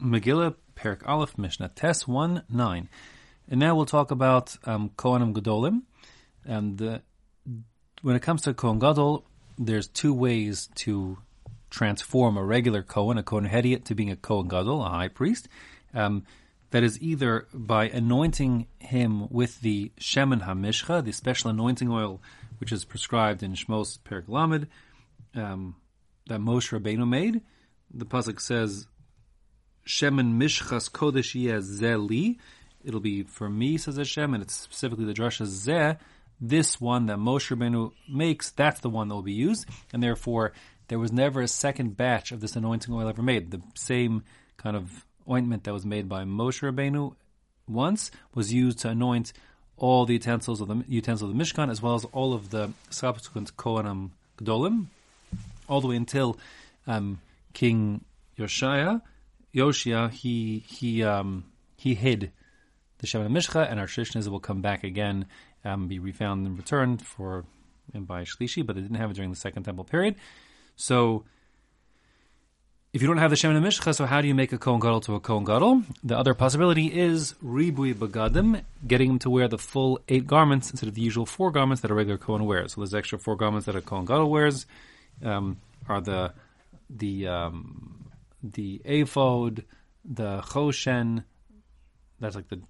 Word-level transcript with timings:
Megillah, 0.00 0.54
Perik 0.74 1.06
Aleph, 1.06 1.38
Mishnah 1.38 1.70
Tes 1.74 2.06
1 2.06 2.42
9. 2.48 2.88
And 3.48 3.60
now 3.60 3.74
we'll 3.74 3.86
talk 3.86 4.10
about 4.10 4.56
um, 4.64 4.90
Kohanim 4.96 5.32
Gedolim. 5.32 5.82
And 6.44 6.80
uh, 6.80 6.98
when 8.02 8.16
it 8.16 8.22
comes 8.22 8.42
to 8.42 8.54
Kohen 8.54 8.78
Gadol, 8.78 9.24
there's 9.58 9.88
two 9.88 10.12
ways 10.12 10.68
to 10.76 11.18
transform 11.70 12.36
a 12.36 12.44
regular 12.44 12.82
Kohen, 12.82 13.18
a 13.18 13.22
Kohen 13.22 13.48
Hediot, 13.48 13.84
to 13.84 13.94
being 13.94 14.10
a 14.10 14.16
Kohen 14.16 14.48
Gadol, 14.48 14.84
a 14.84 14.88
high 14.88 15.08
priest. 15.08 15.48
Um, 15.94 16.24
that 16.70 16.82
is 16.82 17.00
either 17.00 17.46
by 17.54 17.88
anointing 17.88 18.66
him 18.80 19.28
with 19.28 19.60
the 19.60 19.92
Shemen 20.00 20.44
HaMishcha, 20.44 21.04
the 21.04 21.12
special 21.12 21.50
anointing 21.50 21.90
oil 21.90 22.20
which 22.58 22.72
is 22.72 22.84
prescribed 22.84 23.42
in 23.42 23.52
Shmos 23.52 23.98
Perik 23.98 24.28
Lamed, 24.28 24.66
um, 25.34 25.76
that 26.26 26.40
Moshe 26.40 26.78
Rabbeinu 26.78 27.08
made. 27.08 27.40
The 27.92 28.04
pasuk 28.04 28.40
says, 28.40 28.86
"Shemen 29.86 30.36
Mishchas 30.36 30.90
Kodesh 30.90 31.34
Zeli." 31.60 32.36
It'll 32.84 33.00
be 33.00 33.22
for 33.24 33.48
me, 33.48 33.76
says 33.78 33.96
Hashem, 33.96 34.34
and 34.34 34.42
it's 34.42 34.54
specifically 34.54 35.04
the 35.04 35.14
drasha 35.14 35.46
Zeh. 35.46 35.98
This 36.40 36.80
one 36.80 37.06
that 37.06 37.18
Moshe 37.18 37.56
Rabbeinu 37.56 37.92
makes, 38.08 38.50
that's 38.50 38.80
the 38.80 38.90
one 38.90 39.08
that 39.08 39.14
will 39.14 39.22
be 39.22 39.32
used, 39.32 39.66
and 39.92 40.02
therefore 40.02 40.52
there 40.88 40.98
was 40.98 41.10
never 41.10 41.40
a 41.40 41.48
second 41.48 41.96
batch 41.96 42.30
of 42.30 42.40
this 42.40 42.56
anointing 42.56 42.94
oil 42.94 43.08
ever 43.08 43.22
made. 43.22 43.50
The 43.50 43.62
same 43.74 44.22
kind 44.56 44.76
of 44.76 45.04
ointment 45.28 45.64
that 45.64 45.72
was 45.72 45.86
made 45.86 46.08
by 46.08 46.24
Moshe 46.24 46.62
Rabbeinu 46.62 47.14
once 47.66 48.10
was 48.34 48.52
used 48.52 48.78
to 48.80 48.90
anoint 48.90 49.32
all 49.76 50.06
the 50.06 50.14
utensils 50.14 50.60
of 50.60 50.68
the 50.68 50.84
utensils 50.88 51.30
of 51.30 51.36
the 51.36 51.42
Mishkan, 51.42 51.70
as 51.70 51.82
well 51.82 51.94
as 51.94 52.04
all 52.06 52.32
of 52.32 52.50
the 52.50 52.70
subsequent 52.90 53.56
Kohanim 53.56 54.10
Gedolim, 54.38 54.86
all 55.68 55.80
the 55.80 55.88
way 55.88 55.96
until 55.96 56.38
um, 56.86 57.20
King 57.52 58.04
Yoshia, 58.38 59.02
Yoshia, 59.56 60.10
he 60.10 60.64
he 60.68 61.02
um, 61.02 61.44
he 61.76 61.94
hid 61.94 62.30
the 62.98 63.06
Shemen 63.06 63.30
Mishcha, 63.30 63.70
and 63.70 63.80
our 63.80 63.86
tradition 63.86 64.18
is 64.18 64.26
it 64.26 64.30
will 64.30 64.40
come 64.40 64.60
back 64.60 64.84
again, 64.84 65.26
um, 65.64 65.88
be 65.88 65.98
refound 65.98 66.46
and 66.46 66.56
returned 66.56 67.02
for 67.02 67.44
and 67.94 68.06
by 68.06 68.24
Shlishi, 68.24 68.66
but 68.66 68.76
they 68.76 68.82
didn't 68.82 68.96
have 68.96 69.10
it 69.10 69.14
during 69.14 69.30
the 69.30 69.36
Second 69.36 69.62
Temple 69.62 69.84
period. 69.84 70.16
So 70.76 71.24
if 72.92 73.02
you 73.02 73.08
don't 73.08 73.18
have 73.18 73.30
the 73.30 73.36
Shemen 73.36 73.60
Mishcha, 73.62 73.94
so 73.94 74.06
how 74.06 74.20
do 74.20 74.28
you 74.28 74.34
make 74.34 74.52
a 74.52 74.58
Kohen 74.58 74.80
Gadol 74.80 75.00
to 75.02 75.14
a 75.14 75.20
Kohen 75.20 75.44
Gadol? 75.44 75.82
The 76.02 76.16
other 76.18 76.34
possibility 76.34 76.86
is 76.86 77.34
Ribui 77.44 77.94
Bagadim, 77.94 78.62
getting 78.86 79.10
him 79.10 79.18
to 79.20 79.30
wear 79.30 79.48
the 79.48 79.58
full 79.58 80.00
eight 80.08 80.26
garments 80.26 80.70
instead 80.70 80.88
of 80.88 80.94
the 80.94 81.02
usual 81.02 81.26
four 81.26 81.50
garments 81.50 81.82
that 81.82 81.90
a 81.90 81.94
regular 81.94 82.18
Kohen 82.18 82.44
wears. 82.44 82.72
So 82.72 82.80
those 82.80 82.94
extra 82.94 83.18
four 83.18 83.36
garments 83.36 83.66
that 83.66 83.76
a 83.76 83.80
Kohen 83.80 84.06
Gadol 84.06 84.30
wears, 84.30 84.66
um, 85.22 85.58
are 85.88 86.00
the 86.00 86.32
the 86.88 87.26
um, 87.26 88.05
the 88.52 88.80
ephod, 88.84 89.64
the 90.04 90.40
choshen, 90.42 91.24
that's 92.20 92.36
like 92.36 92.48
the 92.48 92.60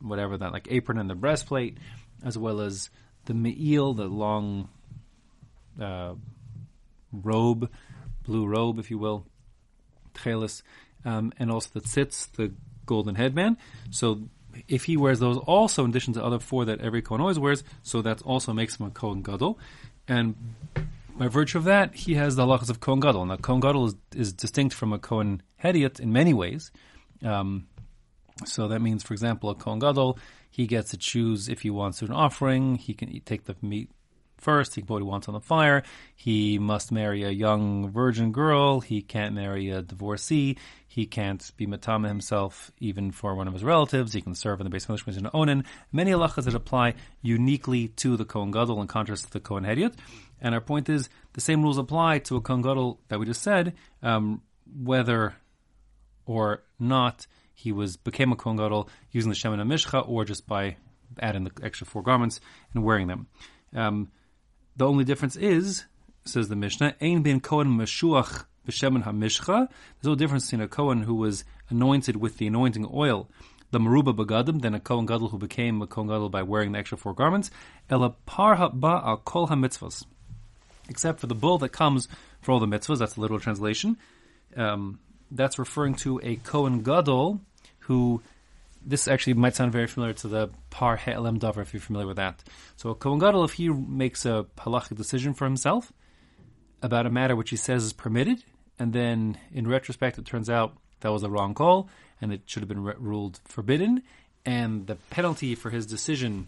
whatever 0.00 0.36
that 0.36 0.52
like 0.52 0.68
apron 0.70 0.98
and 0.98 1.08
the 1.08 1.14
breastplate, 1.14 1.78
as 2.24 2.36
well 2.36 2.60
as 2.60 2.90
the 3.26 3.34
me'il, 3.34 3.94
the 3.94 4.06
long 4.06 4.68
uh, 5.80 6.14
robe, 7.12 7.70
blue 8.24 8.46
robe, 8.46 8.78
if 8.78 8.90
you 8.90 8.98
will 8.98 9.26
tchelis, 10.14 10.62
um, 11.04 11.32
and 11.38 11.50
also 11.50 11.70
the 11.74 11.80
tzitz, 11.80 12.30
the 12.32 12.52
golden 12.86 13.14
headband. 13.14 13.56
So 13.90 14.22
if 14.68 14.84
he 14.84 14.96
wears 14.96 15.20
those 15.20 15.38
also 15.38 15.84
in 15.84 15.90
addition 15.90 16.14
to 16.14 16.24
other 16.24 16.38
four 16.38 16.64
that 16.66 16.80
every 16.80 17.02
Kohen 17.02 17.20
always 17.20 17.38
wears, 17.38 17.64
so 17.82 18.02
that 18.02 18.22
also 18.22 18.52
makes 18.52 18.78
him 18.78 18.86
a 18.86 18.90
Kohen 18.90 19.22
Gadol. 19.22 19.58
And 20.08 20.34
by 21.16 21.28
virtue 21.28 21.58
of 21.58 21.64
that, 21.64 21.94
he 21.94 22.14
has 22.14 22.36
the 22.36 22.44
halachas 22.44 22.70
of 22.70 22.80
Kohen 22.80 23.00
Gadol. 23.00 23.26
Now, 23.26 23.36
Kohen 23.36 23.60
Gadol 23.60 23.86
is, 23.86 23.94
is 24.14 24.32
distinct 24.32 24.74
from 24.74 24.92
a 24.92 24.98
Kohen 24.98 25.42
Hediot 25.62 26.00
in 26.00 26.12
many 26.12 26.34
ways. 26.34 26.70
Um, 27.22 27.68
so 28.44 28.68
that 28.68 28.80
means, 28.80 29.02
for 29.02 29.14
example, 29.14 29.50
a 29.50 29.54
Kohen 29.54 29.78
Gadol, 29.78 30.18
he 30.50 30.66
gets 30.66 30.90
to 30.90 30.96
choose 30.96 31.48
if 31.48 31.62
he 31.62 31.70
wants 31.70 32.02
an 32.02 32.12
offering. 32.12 32.76
He 32.76 32.94
can 32.94 33.18
take 33.20 33.44
the 33.44 33.56
meat 33.62 33.90
first. 34.38 34.74
He 34.74 34.82
can 34.82 34.88
put 34.88 34.94
what 34.94 35.02
he 35.02 35.08
wants 35.08 35.28
on 35.28 35.34
the 35.34 35.40
fire. 35.40 35.82
He 36.14 36.58
must 36.58 36.92
marry 36.92 37.22
a 37.22 37.30
young 37.30 37.90
virgin 37.90 38.32
girl. 38.32 38.80
He 38.80 39.00
can't 39.00 39.34
marry 39.34 39.70
a 39.70 39.80
divorcee. 39.80 40.58
He 40.86 41.06
can't 41.06 41.50
be 41.56 41.66
matama 41.66 42.08
himself 42.08 42.70
even 42.78 43.12
for 43.12 43.34
one 43.34 43.48
of 43.48 43.54
his 43.54 43.64
relatives. 43.64 44.12
He 44.12 44.20
can 44.20 44.34
serve 44.34 44.60
in 44.60 44.64
the 44.64 44.70
base 44.70 44.88
of 44.88 45.16
in 45.16 45.28
Onan. 45.32 45.64
Many 45.90 46.10
halachas 46.10 46.44
that 46.44 46.54
apply 46.54 46.94
uniquely 47.22 47.88
to 47.88 48.16
the 48.16 48.26
Kohen 48.26 48.50
Gadol 48.50 48.82
in 48.82 48.88
contrast 48.88 49.24
to 49.24 49.30
the 49.30 49.40
Kohen 49.40 49.64
Hediot. 49.64 49.94
And 50.42 50.54
our 50.54 50.60
point 50.60 50.88
is 50.88 51.08
the 51.32 51.40
same 51.40 51.62
rules 51.62 51.78
apply 51.78 52.18
to 52.18 52.36
a 52.36 52.40
Kohen 52.40 52.62
Gadol 52.62 53.00
that 53.08 53.18
we 53.18 53.26
just 53.26 53.42
said, 53.42 53.74
um, 54.02 54.42
whether 54.66 55.36
or 56.26 56.64
not 56.78 57.26
he 57.54 57.70
was 57.70 57.96
became 57.96 58.32
a 58.32 58.36
Kohen 58.36 58.56
Gadol 58.56 58.88
using 59.12 59.30
the 59.30 59.36
Shemen 59.36 59.64
Mishcha 59.66 60.06
or 60.06 60.24
just 60.24 60.46
by 60.46 60.76
adding 61.20 61.44
the 61.44 61.52
extra 61.62 61.86
four 61.86 62.02
garments 62.02 62.40
and 62.74 62.84
wearing 62.84 63.06
them. 63.06 63.28
Um, 63.74 64.10
the 64.76 64.86
only 64.86 65.04
difference 65.04 65.36
is, 65.36 65.84
says 66.24 66.48
the 66.48 66.56
Mishnah, 66.56 66.96
Ein 67.00 67.22
bin 67.22 67.40
Kohen 67.40 67.68
Meshuach 67.78 68.44
b'shemen 68.66 69.04
hamishcha. 69.04 69.68
There's 69.68 70.10
no 70.10 70.16
difference 70.16 70.46
between 70.46 70.62
a 70.62 70.68
Kohen 70.68 71.02
who 71.02 71.14
was 71.14 71.44
anointed 71.68 72.16
with 72.16 72.38
the 72.38 72.48
anointing 72.48 72.88
oil, 72.92 73.28
the 73.70 73.78
Maruba 73.78 74.14
Begadim, 74.14 74.60
than 74.60 74.74
a 74.74 74.80
Kohen 74.80 75.06
Gadol 75.06 75.28
who 75.28 75.38
became 75.38 75.80
a 75.82 75.86
Kohen 75.86 76.08
Gadol 76.08 76.30
by 76.30 76.42
wearing 76.42 76.72
the 76.72 76.78
extra 76.78 76.98
four 76.98 77.14
garments. 77.14 77.50
Ela 77.88 78.10
par 78.10 78.56
ha'ba 78.56 79.02
al 79.04 79.18
kol 79.18 79.46
ha'mitzvahs. 79.46 80.04
Except 80.92 81.18
for 81.20 81.26
the 81.26 81.34
bull 81.34 81.56
that 81.58 81.70
comes 81.70 82.06
for 82.42 82.52
all 82.52 82.60
the 82.60 82.66
mitzvahs, 82.66 82.98
that's 82.98 83.14
the 83.14 83.22
literal 83.22 83.40
translation. 83.40 83.96
Um, 84.56 85.00
that's 85.30 85.58
referring 85.58 85.94
to 86.04 86.20
a 86.22 86.36
Kohen 86.36 86.82
Gadol 86.82 87.40
who 87.86 88.22
this 88.84 89.08
actually 89.08 89.34
might 89.34 89.54
sound 89.54 89.72
very 89.72 89.86
familiar 89.86 90.12
to 90.12 90.28
the 90.28 90.50
par 90.68 90.96
he'elem 90.96 91.38
davar 91.38 91.62
if 91.62 91.72
you're 91.72 91.80
familiar 91.80 92.06
with 92.06 92.16
that. 92.16 92.42
So 92.76 92.90
a 92.90 92.94
Kohen 92.94 93.18
Gadol, 93.18 93.44
if 93.44 93.54
he 93.54 93.68
makes 93.70 94.26
a 94.26 94.44
halachic 94.58 94.96
decision 94.96 95.32
for 95.32 95.46
himself 95.46 95.92
about 96.82 97.06
a 97.06 97.10
matter 97.10 97.34
which 97.34 97.50
he 97.50 97.56
says 97.56 97.84
is 97.84 97.94
permitted, 97.94 98.44
and 98.78 98.92
then 98.92 99.38
in 99.52 99.66
retrospect 99.66 100.18
it 100.18 100.26
turns 100.26 100.50
out 100.50 100.76
that 101.00 101.12
was 101.12 101.22
a 101.22 101.30
wrong 101.30 101.54
call 101.54 101.88
and 102.20 102.32
it 102.32 102.42
should 102.46 102.62
have 102.62 102.68
been 102.68 102.84
re- 102.84 102.94
ruled 102.98 103.40
forbidden, 103.44 104.02
and 104.44 104.86
the 104.86 104.96
penalty 105.10 105.54
for 105.54 105.70
his 105.70 105.86
decision 105.86 106.46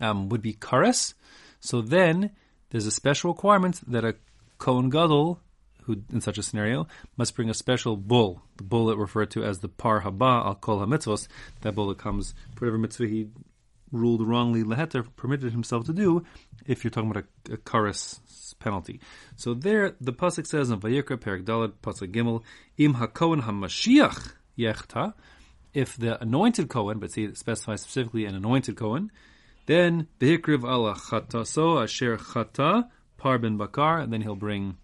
um, 0.00 0.28
would 0.30 0.42
be 0.42 0.54
kares. 0.54 1.14
So 1.60 1.82
then 1.82 2.30
there's 2.74 2.86
a 2.86 2.90
special 2.90 3.30
requirement 3.30 3.80
that 3.88 4.04
a 4.04 4.16
Kohen 4.58 4.90
Gadol 4.90 5.38
who 5.82 6.02
in 6.12 6.20
such 6.20 6.38
a 6.38 6.42
scenario 6.42 6.88
must 7.16 7.36
bring 7.36 7.48
a 7.48 7.54
special 7.54 7.96
bull, 7.96 8.42
the 8.56 8.64
bull 8.64 8.86
that 8.86 8.96
referred 8.96 9.30
to 9.30 9.44
as 9.44 9.60
the 9.60 9.68
par 9.68 10.02
haba 10.02 10.44
al 10.44 10.56
kol 10.56 10.80
hamitzvos, 10.80 11.28
that 11.60 11.76
bull 11.76 11.86
that 11.86 11.98
comes 11.98 12.34
for 12.56 12.64
whatever 12.64 12.78
mitzvah 12.78 13.06
he 13.06 13.28
ruled 13.92 14.26
wrongly 14.26 14.64
leheter 14.64 15.06
permitted 15.14 15.52
himself 15.52 15.86
to 15.86 15.92
do, 15.92 16.24
if 16.66 16.82
you're 16.82 16.90
talking 16.90 17.12
about 17.12 17.26
a, 17.48 17.52
a 17.52 17.56
karas 17.58 18.18
penalty. 18.58 18.98
So 19.36 19.54
there, 19.54 19.94
the 20.00 20.12
pasuk 20.12 20.44
says 20.44 20.70
in 20.70 20.80
Vayikra 20.80 21.18
Perik 21.18 21.44
Dalad 21.44 21.74
pasuk 21.80 22.12
Gimel, 22.12 22.42
im 22.76 22.94
hakohen 22.94 23.42
hamashiach 23.42 24.32
yechta, 24.58 25.14
if 25.74 25.96
the 25.96 26.20
anointed 26.20 26.68
Kohen, 26.68 26.98
but 26.98 27.12
see 27.12 27.22
it 27.22 27.38
specifies 27.38 27.82
specifically 27.82 28.24
an 28.24 28.34
anointed 28.34 28.74
Kohen, 28.74 29.12
then 29.66 30.08
the 30.18 30.38
behikriv 30.38 30.64
ala 30.64 30.94
chata 30.94 31.46
so 31.46 31.78
asher 31.80 32.16
chata 32.16 32.88
par 33.16 33.38
ben 33.38 33.56
bakar, 33.56 34.00
and 34.00 34.12
then 34.12 34.20
he'll 34.20 34.36
bring 34.36 34.76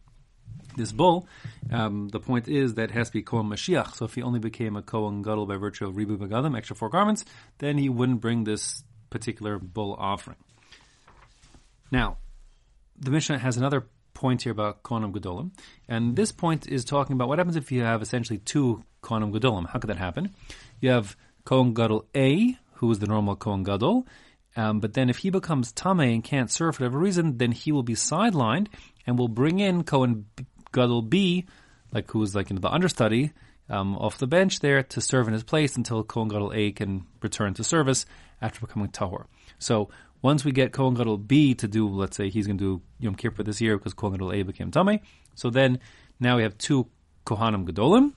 this 0.77 0.93
bull, 0.93 1.27
um, 1.71 2.09
the 2.09 2.21
point 2.21 2.49
is 2.49 2.75
that 2.75 2.85
it 2.85 2.91
has 2.93 3.09
to 3.09 3.13
be 3.15 3.23
Kohen 3.23 3.49
Mashiach. 3.49 3.95
So 3.95 4.05
if 4.05 4.15
he 4.15 4.23
only 4.23 4.39
became 4.39 4.77
a 4.77 4.83
Kohen 4.83 5.23
Gadol 5.23 5.47
by 5.47 5.57
virtue 5.57 5.87
of 5.87 5.97
Ribu 5.97 6.17
Begadim, 6.17 6.57
extra 6.57 6.77
four 6.77 6.89
garments, 6.89 7.25
then 7.59 7.77
he 7.79 7.89
wouldn't 7.89 8.21
bring 8.21 8.45
this 8.45 8.83
particular 9.11 9.59
bull 9.59 9.95
offering. 9.99 10.39
Now, 11.91 12.19
the 12.99 13.11
Mishnah 13.11 13.39
has 13.39 13.57
another 13.57 13.89
point 14.15 14.43
here 14.43 14.53
about 14.53 14.83
Kohanim 14.83 15.13
Gedolim, 15.13 15.51
and 15.89 16.15
this 16.17 16.33
point 16.33 16.69
is 16.69 16.85
talking 16.85 17.15
about 17.15 17.29
what 17.29 17.39
happens 17.39 17.57
if 17.57 17.73
you 17.73 17.83
have 17.83 18.03
essentially 18.03 18.39
two 18.39 18.85
Kohanim 19.03 19.33
Gedolim. 19.33 19.69
How 19.69 19.79
could 19.79 19.91
that 19.91 19.99
happen? 19.99 20.35
You 20.81 20.91
have 20.91 21.17
Kohen 21.45 21.75
Gadol 21.75 22.07
A, 22.15 22.57
who 22.75 22.91
is 22.91 22.99
the 22.99 23.07
normal 23.07 23.37
Kohen 23.37 23.65
Gadol, 23.65 24.07
um, 24.57 24.81
but 24.81 24.95
then 24.95 25.09
if 25.11 25.19
he 25.19 25.31
becomes 25.31 25.73
Tame 25.73 26.01
and 26.01 26.25
can't 26.25 26.51
serve 26.51 26.77
for 26.77 26.85
whatever 26.85 26.99
reason, 26.99 27.39
then 27.39 27.53
he 27.53 27.73
will 27.73 27.83
be 27.83 27.95
sidelined 27.95 28.67
and 29.07 29.19
will 29.19 29.29
bring 29.29 29.61
in 29.61 29.85
Kohen 29.85 30.27
Gadol 30.73 31.03
B, 31.03 31.47
like 31.93 32.11
who's 32.11 32.35
like 32.35 32.51
in 32.51 32.57
the 32.61 32.69
understudy, 32.69 33.33
um, 33.69 33.97
off 33.97 34.19
the 34.19 34.27
bench 34.27 34.61
there 34.61 34.83
to 34.83 35.01
serve 35.01 35.29
in 35.29 35.35
his 35.35 35.45
place 35.45 35.77
until 35.77 36.03
Kohen 36.03 36.29
Gadol 36.29 36.53
A 36.55 36.73
can 36.73 37.07
return 37.23 37.55
to 37.55 37.65
service 37.65 38.07
after 38.43 38.61
becoming 38.61 38.89
Tahor. 38.89 39.27
So 39.59 39.91
once 40.23 40.45
we 40.45 40.53
get 40.53 40.73
Kohen 40.73 40.95
Gadol 40.95 41.19
B 41.19 41.55
to 41.55 41.69
do, 41.69 41.89
let's 41.89 42.17
say 42.17 42.29
he's 42.29 42.47
going 42.47 42.59
to 42.59 42.79
do 42.79 42.83
Yom 42.99 43.15
Kippur 43.15 43.43
this 43.43 43.61
year 43.61 43.79
because 43.79 43.95
Kohen 43.95 44.15
Gadol 44.15 44.33
A 44.33 44.43
became 44.43 44.71
Tameh. 44.71 45.01
So 45.35 45.51
then 45.51 45.79
now 46.19 46.37
we 46.37 46.43
have 46.43 46.59
two 46.59 46.89
Kohanim 47.25 47.67
Gadolim, 47.67 48.13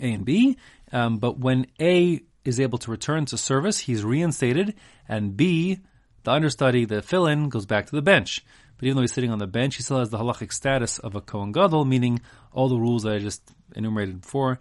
A 0.00 0.12
and 0.12 0.24
B. 0.24 0.56
Um, 0.90 1.18
but 1.18 1.38
when 1.38 1.66
A 1.80 2.22
is 2.44 2.60
able 2.60 2.78
to 2.78 2.90
return 2.90 3.24
to 3.26 3.38
service, 3.38 3.78
he's 3.78 4.04
reinstated, 4.04 4.74
and 5.08 5.36
B, 5.36 5.80
the 6.24 6.30
understudy, 6.30 6.84
the 6.84 7.02
fill-in, 7.02 7.48
goes 7.48 7.66
back 7.66 7.86
to 7.86 7.96
the 7.96 8.02
bench. 8.02 8.44
But 8.76 8.86
even 8.86 8.96
though 8.96 9.02
he's 9.02 9.12
sitting 9.12 9.30
on 9.30 9.38
the 9.38 9.46
bench, 9.46 9.76
he 9.76 9.82
still 9.82 9.98
has 9.98 10.10
the 10.10 10.18
halachic 10.18 10.52
status 10.52 10.98
of 10.98 11.14
a 11.14 11.20
Kohen 11.20 11.52
Gadol, 11.52 11.84
meaning 11.84 12.20
all 12.52 12.68
the 12.68 12.76
rules 12.76 13.04
that 13.04 13.14
I 13.14 13.18
just 13.18 13.42
enumerated 13.74 14.20
before 14.20 14.58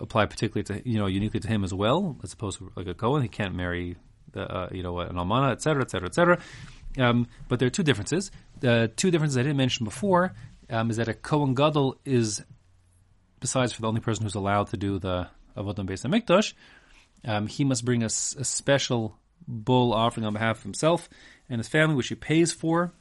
apply 0.00 0.26
particularly 0.26 0.64
to 0.64 0.88
you 0.88 0.98
know 0.98 1.06
uniquely 1.06 1.40
to 1.40 1.48
him 1.48 1.64
as 1.64 1.72
well, 1.72 2.16
as 2.22 2.32
opposed 2.32 2.58
to 2.58 2.70
like 2.76 2.86
a 2.86 2.94
Cohen. 2.94 3.22
He 3.22 3.28
can't 3.28 3.54
marry 3.54 3.96
uh, 4.34 4.68
you 4.70 4.82
know 4.82 4.98
an 5.00 5.16
almana, 5.16 5.52
etc., 5.52 5.82
etc., 5.82 6.08
etc. 6.08 6.38
But 7.48 7.58
there 7.58 7.66
are 7.66 7.70
two 7.70 7.82
differences. 7.82 8.30
The 8.60 8.92
two 8.96 9.10
differences 9.10 9.36
I 9.38 9.42
didn't 9.42 9.56
mention 9.56 9.84
before 9.84 10.34
um, 10.70 10.90
is 10.90 10.96
that 10.96 11.08
a 11.08 11.14
Kohen 11.14 11.54
Gadol 11.54 11.98
is, 12.04 12.42
besides 13.40 13.72
for 13.72 13.82
the 13.82 13.88
only 13.88 14.00
person 14.00 14.24
who's 14.24 14.34
allowed 14.34 14.68
to 14.68 14.76
do 14.76 14.98
the 14.98 15.28
Avodah 15.56 15.86
Beis 15.86 16.04
Hamikdash, 16.06 16.54
um, 17.24 17.46
he 17.46 17.64
must 17.64 17.84
bring 17.84 18.02
a 18.02 18.08
special 18.08 19.16
bull 19.46 19.92
offering 19.92 20.26
on 20.26 20.32
behalf 20.32 20.58
of 20.58 20.62
himself 20.62 21.08
and 21.48 21.58
his 21.58 21.68
family, 21.68 21.94
which 21.94 22.08
he 22.08 22.14
pays 22.14 22.52
for, 22.52 22.92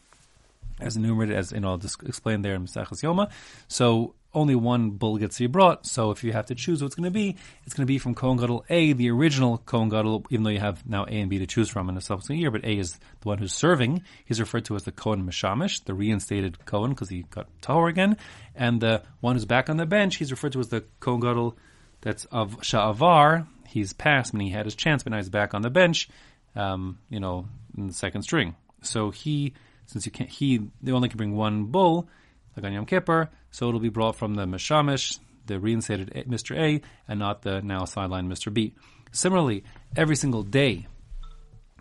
as 0.79 0.95
enumerated 0.95 1.35
as 1.35 1.51
you 1.51 1.59
know, 1.59 1.79
explained 2.05 2.43
there 2.43 2.55
in 2.55 2.65
Maseches 2.65 3.03
Yoma. 3.03 3.29
So 3.67 4.15
only 4.33 4.55
one 4.55 4.91
bull 4.91 5.17
gets 5.17 5.37
to 5.37 5.43
be 5.43 5.47
brought. 5.47 5.85
So 5.85 6.11
if 6.11 6.23
you 6.23 6.31
have 6.31 6.45
to 6.47 6.55
choose 6.55 6.81
what's 6.81 6.95
going 6.95 7.05
to 7.05 7.11
be, 7.11 7.35
it's 7.65 7.73
going 7.73 7.85
to 7.85 7.91
be 7.91 7.97
from 7.97 8.15
Kohen 8.15 8.37
Gadol 8.37 8.65
A, 8.69 8.93
the 8.93 9.09
original 9.11 9.57
Kohen 9.57 9.89
Gadol, 9.89 10.25
even 10.29 10.43
though 10.43 10.49
you 10.49 10.59
have 10.59 10.87
now 10.87 11.03
A 11.05 11.11
and 11.11 11.29
B 11.29 11.39
to 11.39 11.45
choose 11.45 11.69
from 11.69 11.89
in 11.89 11.97
a 11.97 12.01
subsequent 12.01 12.39
year. 12.39 12.51
But 12.51 12.63
A 12.63 12.77
is 12.77 12.93
the 12.93 13.27
one 13.27 13.39
who's 13.39 13.53
serving. 13.53 14.03
He's 14.25 14.39
referred 14.39 14.65
to 14.65 14.75
as 14.75 14.83
the 14.83 14.91
Kohen 14.91 15.25
Mishamish, 15.25 15.83
the 15.83 15.93
reinstated 15.93 16.65
Kohen, 16.65 16.91
because 16.91 17.09
he 17.09 17.23
got 17.23 17.47
Tahor 17.61 17.89
again. 17.89 18.17
And 18.55 18.79
the 18.79 19.03
one 19.19 19.35
who's 19.35 19.45
back 19.45 19.69
on 19.69 19.77
the 19.77 19.85
bench, 19.85 20.15
he's 20.15 20.31
referred 20.31 20.53
to 20.53 20.59
as 20.59 20.69
the 20.69 20.85
Kohen 20.99 21.19
Gadol 21.19 21.57
that's 21.99 22.25
of 22.25 22.57
Sha'avar. 22.61 23.47
He's 23.71 23.93
passed, 23.93 24.33
meaning 24.33 24.47
he 24.47 24.53
had 24.53 24.65
his 24.65 24.75
chance, 24.75 25.03
but 25.03 25.11
now 25.11 25.17
he's 25.17 25.29
back 25.29 25.53
on 25.53 25.61
the 25.61 25.69
bench, 25.69 26.09
um, 26.55 26.99
you 27.09 27.19
know, 27.19 27.47
in 27.77 27.87
the 27.87 27.93
second 27.93 28.23
string. 28.23 28.55
So 28.81 29.11
he, 29.11 29.53
since 29.85 30.05
you 30.05 30.11
can't, 30.11 30.29
he, 30.29 30.69
they 30.81 30.91
only 30.91 31.09
can 31.09 31.17
bring 31.17 31.35
one 31.35 31.65
bull, 31.65 32.09
like 32.55 32.65
on 32.65 32.73
Yom 32.73 32.85
Kippur, 32.85 33.29
so 33.51 33.67
it'll 33.67 33.79
be 33.79 33.89
brought 33.89 34.15
from 34.15 34.35
the 34.35 34.45
Meshamish, 34.45 35.19
the 35.45 35.59
reinstated 35.59 36.09
Mr. 36.27 36.57
A, 36.57 36.81
and 37.07 37.19
not 37.19 37.41
the 37.41 37.61
now 37.61 37.81
sidelined 37.83 38.27
Mr. 38.27 38.53
B. 38.53 38.73
Similarly, 39.11 39.63
every 39.95 40.15
single 40.15 40.43
day, 40.43 40.87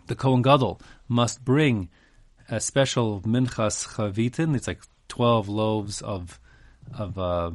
the 0.07 0.15
Kohen 0.15 0.41
Gadol 0.41 0.81
must 1.07 1.43
bring 1.43 1.89
a 2.49 2.59
special 2.59 3.21
minchas 3.21 3.95
chavitin. 3.95 4.55
It's 4.55 4.67
like 4.67 4.81
twelve 5.07 5.47
loaves 5.47 6.01
of 6.01 6.39
of 6.93 7.17
uh, 7.17 7.51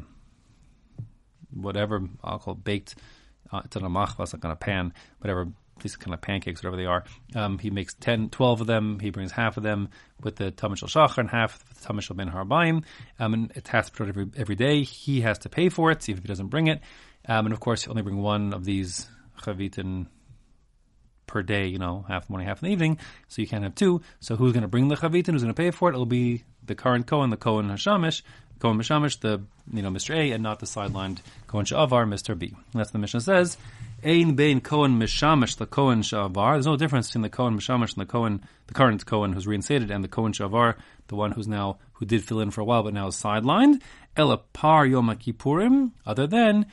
whatever 1.53 2.03
I'll 2.25 2.38
call 2.38 2.55
baked. 2.55 2.94
Uh, 3.52 3.62
it's 3.64 3.76
on 3.76 3.84
a 3.84 3.90
machvas, 3.90 4.32
like 4.32 4.44
on 4.44 4.50
a 4.50 4.56
pan, 4.56 4.93
whatever 5.19 5.48
these 5.82 5.96
kind 5.96 6.14
of 6.14 6.20
pancakes, 6.20 6.62
whatever 6.62 6.76
they 6.76 6.87
are. 6.87 7.04
Um, 7.34 7.58
he 7.58 7.70
makes 7.70 7.94
10, 7.94 8.31
12 8.31 8.62
of 8.62 8.66
them. 8.66 8.98
He 8.98 9.10
brings 9.10 9.32
half 9.32 9.56
of 9.56 9.62
them 9.62 9.90
with 10.22 10.37
the 10.37 10.50
tamishal 10.50 10.88
shachar 10.88 11.19
and 11.19 11.28
half 11.28 11.62
with 11.69 11.81
the 11.81 11.88
tamishal 11.88 12.16
ben 12.16 12.31
harbaim. 12.31 12.84
Um, 13.19 13.34
and 13.34 13.52
it 13.54 13.69
has 13.69 13.90
to 13.90 14.04
be 14.04 14.08
every, 14.08 14.26
every 14.37 14.56
day. 14.56 14.82
He 14.82 15.20
has 15.20 15.38
to 15.40 15.48
pay 15.48 15.69
for 15.69 15.90
it, 15.90 16.02
see 16.02 16.12
if 16.12 16.19
he 16.19 16.28
doesn't 16.28 16.48
bring 16.48 16.69
it. 16.69 16.81
Um, 17.28 17.46
and 17.46 17.52
of 17.52 17.60
course, 17.60 17.84
you 17.84 17.90
only 17.90 18.02
bring 18.02 18.19
one 18.19 18.54
of 18.54 18.64
these 18.64 19.06
chavitin 19.43 20.06
per 21.26 21.42
day, 21.42 21.66
you 21.66 21.78
know, 21.78 22.04
half 22.08 22.26
the 22.26 22.32
morning, 22.32 22.49
half 22.49 22.62
in 22.62 22.69
the 22.69 22.72
evening. 22.72 22.99
So 23.28 23.42
you 23.42 23.49
can't 23.49 23.64
have 23.64 23.75
two. 23.75 24.00
So 24.20 24.37
who's 24.37 24.52
going 24.52 24.62
to 24.62 24.69
bring 24.69 24.88
the 24.88 24.96
chavitin? 24.96 25.32
Who's 25.32 25.42
going 25.42 25.54
to 25.54 25.60
pay 25.60 25.70
for 25.70 25.90
it? 25.90 25.92
It'll 25.92 26.06
be 26.06 26.44
the 26.64 26.75
current 26.75 27.06
Kohen, 27.06 27.31
the 27.31 27.37
Kohen 27.37 27.69
Hashamish, 27.69 28.22
Kohen 28.58 28.79
Mishamish, 28.79 29.20
the 29.20 29.43
you 29.73 29.82
know 29.82 29.91
Mr. 29.91 30.14
A, 30.14 30.32
and 30.32 30.43
not 30.43 30.61
the 30.61 30.67
sidelined 30.67 31.19
Kohen 31.47 31.67
Sha'avar, 31.67 32.08
Mr. 32.08 32.38
B. 32.38 32.55
That's 32.73 32.88
what 32.88 32.93
the 32.93 32.99
Mishnah 32.99 33.20
says. 33.20 33.56
Ein 34.05 34.35
bein 34.35 34.61
Kohen 34.61 34.99
Mishamish, 34.99 35.56
the 35.56 35.67
Kohen 35.67 36.03
Sha'avar. 36.03 36.55
There's 36.55 36.67
no 36.67 36.76
difference 36.76 37.08
between 37.08 37.23
the 37.23 37.31
Kohen 37.31 37.58
Mishamish 37.58 37.97
and 37.97 38.03
the 38.03 38.11
Kohen, 38.11 38.43
the 38.67 38.75
current 38.75 39.05
Kohen 39.05 39.32
who's 39.32 39.47
reinstated, 39.47 39.91
and 39.91 40.03
the 40.03 40.08
Kohen 40.08 40.32
Sha'avar, 40.32 40.76
the 41.08 41.17
one 41.17 41.32
who's 41.32 41.49
now 41.49 41.79
who 41.94 42.06
did 42.06 42.25
fill 42.25 42.41
in 42.41 42.50
for 42.50 42.61
a 42.61 42.64
while 42.64 42.82
but 42.82 42.94
now 42.94 43.08
is 43.08 43.17
sidelined. 43.17 43.81
Ela 44.17 44.38
par 44.38 44.87
Yom 44.87 45.09
Kippurim. 45.17 45.93
Other 46.06 46.26
than 46.26 46.67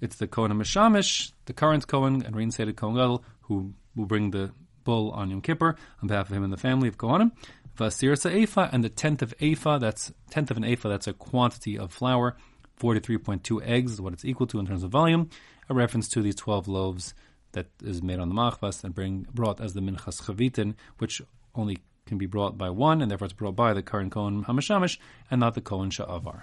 it's 0.00 0.16
the 0.16 0.26
Kohen 0.26 0.52
Mishamish, 0.52 1.32
the 1.46 1.52
current 1.52 1.86
Kohen 1.86 2.22
and 2.22 2.34
reinstated 2.36 2.76
Kohen 2.76 2.94
Gadol, 2.94 3.24
who 3.42 3.74
will 3.94 4.06
bring 4.06 4.30
the 4.30 4.52
bull 4.84 5.10
on 5.10 5.30
Yom 5.30 5.42
Kippur 5.42 5.76
on 6.00 6.08
behalf 6.08 6.30
of 6.30 6.36
him 6.36 6.44
and 6.44 6.52
the 6.52 6.56
family 6.56 6.88
of 6.88 6.96
Kohanim. 6.96 7.32
Vasirsa 7.76 8.32
Efa 8.42 8.70
and 8.72 8.82
the 8.82 8.88
tenth 8.88 9.22
of 9.22 9.36
Efa, 9.38 9.78
that's 9.78 10.12
tenth 10.30 10.50
of 10.50 10.56
an 10.56 10.62
Efa, 10.62 10.88
that's 10.88 11.06
a 11.06 11.12
quantity 11.12 11.78
of 11.78 11.92
flour. 11.92 12.36
43.2 12.80 13.62
eggs 13.64 13.92
is 13.92 14.00
what 14.00 14.12
it's 14.12 14.24
equal 14.24 14.46
to 14.48 14.58
in 14.58 14.66
terms 14.66 14.82
of 14.82 14.90
volume. 14.90 15.30
A 15.68 15.74
reference 15.74 16.08
to 16.08 16.22
these 16.22 16.34
12 16.34 16.68
loaves 16.68 17.14
that 17.52 17.66
is 17.82 18.02
made 18.02 18.18
on 18.18 18.28
the 18.28 18.34
machvas 18.34 18.84
and 18.84 18.94
bring 18.94 19.26
brought 19.32 19.60
as 19.60 19.74
the 19.74 19.80
minchas 19.80 20.22
chavitin, 20.22 20.74
which 20.98 21.22
only 21.54 21.78
can 22.06 22.18
be 22.18 22.26
brought 22.26 22.56
by 22.56 22.70
one, 22.70 23.02
and 23.02 23.10
therefore 23.10 23.26
it's 23.26 23.34
brought 23.34 23.56
by 23.56 23.72
the 23.72 23.82
current 23.82 24.12
Kohen 24.12 24.44
Hamashamish 24.44 24.98
and 25.30 25.40
not 25.40 25.54
the 25.54 25.60
Kohen 25.60 25.90
Sha'avar. 25.90 26.42